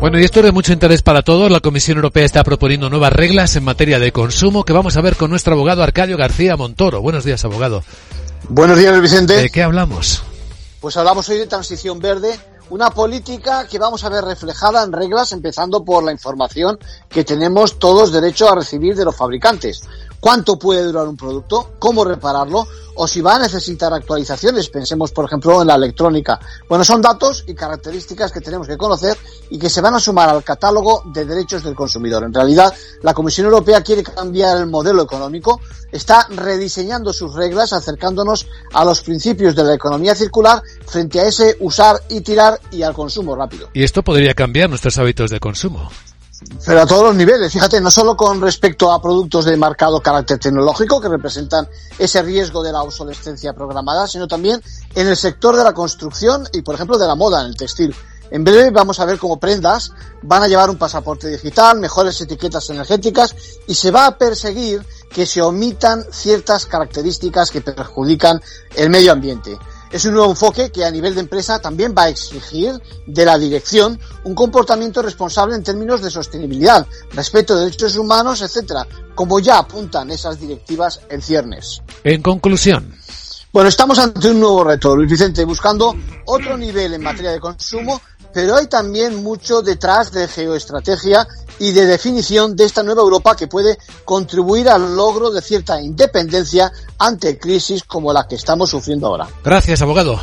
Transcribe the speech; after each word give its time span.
Bueno, 0.00 0.18
y 0.18 0.24
esto 0.24 0.40
es 0.40 0.46
de 0.46 0.52
mucho 0.52 0.72
interés 0.72 1.02
para 1.02 1.20
todos. 1.22 1.50
La 1.50 1.60
Comisión 1.60 1.98
Europea 1.98 2.24
está 2.24 2.42
proponiendo 2.42 2.88
nuevas 2.88 3.12
reglas 3.12 3.54
en 3.56 3.64
materia 3.64 3.98
de 3.98 4.10
consumo 4.10 4.64
que 4.64 4.72
vamos 4.72 4.96
a 4.96 5.02
ver 5.02 5.16
con 5.16 5.28
nuestro 5.28 5.52
abogado 5.54 5.82
Arcadio 5.82 6.16
García 6.16 6.56
Montoro. 6.56 7.02
Buenos 7.02 7.24
días, 7.24 7.44
abogado. 7.44 7.82
Buenos 8.48 8.78
días, 8.78 8.98
Vicente. 9.02 9.34
¿De 9.34 9.50
qué 9.50 9.62
hablamos? 9.62 10.22
Pues 10.80 10.96
hablamos 10.96 11.28
hoy 11.28 11.36
de 11.38 11.46
transición 11.46 11.98
verde, 11.98 12.40
una 12.70 12.88
política 12.88 13.66
que 13.66 13.78
vamos 13.78 14.02
a 14.04 14.08
ver 14.08 14.24
reflejada 14.24 14.82
en 14.82 14.92
reglas, 14.92 15.32
empezando 15.32 15.84
por 15.84 16.02
la 16.02 16.12
información 16.12 16.78
que 17.10 17.24
tenemos 17.24 17.78
todos 17.78 18.12
derecho 18.12 18.48
a 18.48 18.54
recibir 18.54 18.94
de 18.94 19.04
los 19.04 19.14
fabricantes 19.14 19.82
cuánto 20.20 20.58
puede 20.58 20.84
durar 20.84 21.06
un 21.08 21.16
producto, 21.16 21.72
cómo 21.78 22.04
repararlo 22.04 22.66
o 22.98 23.06
si 23.06 23.20
va 23.20 23.36
a 23.36 23.38
necesitar 23.38 23.92
actualizaciones. 23.92 24.68
Pensemos, 24.68 25.12
por 25.12 25.24
ejemplo, 25.24 25.62
en 25.62 25.68
la 25.68 25.76
electrónica. 25.76 26.38
Bueno, 26.68 26.84
son 26.84 27.00
datos 27.00 27.44
y 27.46 27.54
características 27.54 28.32
que 28.32 28.40
tenemos 28.40 28.66
que 28.66 28.76
conocer 28.76 29.16
y 29.50 29.58
que 29.58 29.70
se 29.70 29.80
van 29.80 29.94
a 29.94 30.00
sumar 30.00 30.28
al 30.28 30.44
catálogo 30.44 31.04
de 31.06 31.24
derechos 31.24 31.62
del 31.62 31.74
consumidor. 31.74 32.24
En 32.24 32.34
realidad, 32.34 32.74
la 33.02 33.14
Comisión 33.14 33.46
Europea 33.46 33.82
quiere 33.82 34.02
cambiar 34.02 34.58
el 34.58 34.66
modelo 34.66 35.02
económico, 35.02 35.60
está 35.92 36.26
rediseñando 36.28 37.12
sus 37.12 37.34
reglas, 37.34 37.72
acercándonos 37.72 38.46
a 38.72 38.84
los 38.84 39.00
principios 39.00 39.54
de 39.54 39.64
la 39.64 39.74
economía 39.74 40.14
circular 40.14 40.62
frente 40.86 41.20
a 41.20 41.26
ese 41.26 41.56
usar 41.60 42.02
y 42.08 42.20
tirar 42.20 42.60
y 42.72 42.82
al 42.82 42.94
consumo 42.94 43.36
rápido. 43.36 43.70
Y 43.72 43.84
esto 43.84 44.02
podría 44.02 44.34
cambiar 44.34 44.68
nuestros 44.68 44.98
hábitos 44.98 45.30
de 45.30 45.38
consumo. 45.40 45.88
Pero 46.64 46.82
a 46.82 46.86
todos 46.86 47.02
los 47.02 47.16
niveles, 47.16 47.52
fíjate, 47.52 47.80
no 47.80 47.90
solo 47.90 48.16
con 48.16 48.40
respecto 48.40 48.92
a 48.92 49.02
productos 49.02 49.44
de 49.44 49.56
marcado 49.56 50.00
carácter 50.00 50.38
tecnológico 50.38 51.00
que 51.00 51.08
representan 51.08 51.68
ese 51.98 52.22
riesgo 52.22 52.62
de 52.62 52.72
la 52.72 52.82
obsolescencia 52.82 53.52
programada, 53.52 54.06
sino 54.06 54.28
también 54.28 54.62
en 54.94 55.08
el 55.08 55.16
sector 55.16 55.56
de 55.56 55.64
la 55.64 55.72
construcción 55.72 56.48
y, 56.52 56.62
por 56.62 56.76
ejemplo, 56.76 56.96
de 56.96 57.06
la 57.06 57.16
moda, 57.16 57.40
en 57.40 57.48
el 57.48 57.56
textil. 57.56 57.94
En 58.30 58.44
breve 58.44 58.70
vamos 58.70 59.00
a 59.00 59.06
ver 59.06 59.18
cómo 59.18 59.40
prendas 59.40 59.92
van 60.22 60.42
a 60.42 60.48
llevar 60.48 60.68
un 60.68 60.76
pasaporte 60.76 61.28
digital, 61.28 61.78
mejores 61.78 62.20
etiquetas 62.20 62.68
energéticas 62.70 63.34
y 63.66 63.74
se 63.74 63.90
va 63.90 64.06
a 64.06 64.18
perseguir 64.18 64.84
que 65.10 65.26
se 65.26 65.40
omitan 65.40 66.04
ciertas 66.12 66.66
características 66.66 67.50
que 67.50 67.62
perjudican 67.62 68.40
el 68.76 68.90
medio 68.90 69.12
ambiente. 69.12 69.58
Es 69.90 70.04
un 70.04 70.14
nuevo 70.14 70.30
enfoque 70.30 70.70
que 70.70 70.84
a 70.84 70.90
nivel 70.90 71.14
de 71.14 71.20
empresa 71.20 71.60
también 71.60 71.94
va 71.96 72.04
a 72.04 72.08
exigir 72.10 72.80
de 73.06 73.24
la 73.24 73.38
dirección 73.38 73.98
un 74.24 74.34
comportamiento 74.34 75.00
responsable 75.00 75.54
en 75.54 75.62
términos 75.62 76.02
de 76.02 76.10
sostenibilidad, 76.10 76.86
respeto 77.12 77.56
de 77.56 77.64
derechos 77.64 77.96
humanos, 77.96 78.42
etcétera, 78.42 78.86
como 79.14 79.40
ya 79.40 79.58
apuntan 79.58 80.10
esas 80.10 80.38
directivas 80.38 81.00
en 81.08 81.22
ciernes. 81.22 81.80
En 82.04 82.20
conclusión. 82.20 82.97
Bueno, 83.52 83.68
estamos 83.68 83.98
ante 83.98 84.30
un 84.30 84.40
nuevo 84.40 84.64
reto, 84.64 84.94
Luis 84.94 85.10
Vicente, 85.10 85.44
buscando 85.44 85.94
otro 86.26 86.56
nivel 86.56 86.94
en 86.94 87.02
materia 87.02 87.32
de 87.32 87.40
consumo 87.40 88.00
pero 88.32 88.56
hay 88.56 88.66
también 88.66 89.22
mucho 89.22 89.62
detrás 89.62 90.12
de 90.12 90.28
geoestrategia 90.28 91.26
y 91.58 91.72
de 91.72 91.86
definición 91.86 92.54
de 92.54 92.64
esta 92.64 92.82
nueva 92.82 93.02
Europa 93.02 93.34
que 93.34 93.48
puede 93.48 93.78
contribuir 94.04 94.68
al 94.68 94.94
logro 94.94 95.30
de 95.30 95.42
cierta 95.42 95.80
independencia 95.80 96.70
ante 96.98 97.38
crisis 97.38 97.82
como 97.84 98.12
la 98.12 98.26
que 98.28 98.36
estamos 98.36 98.70
sufriendo 98.70 99.08
ahora. 99.08 99.26
Gracias, 99.42 99.82
abogado. 99.82 100.20